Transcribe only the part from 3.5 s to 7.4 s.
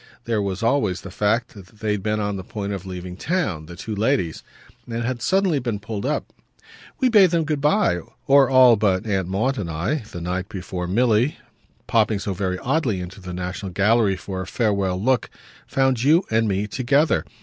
the two ladies, and had suddenly been pulled up. "We bade